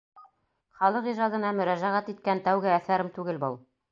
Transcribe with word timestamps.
Халыҡ 0.77 1.09
ижадына 1.11 1.51
мөрәжәғәт 1.59 2.11
иткән 2.15 2.43
тәүге 2.49 2.73
әҫәрем 2.79 3.15
түгел 3.19 3.41
был. 3.47 3.63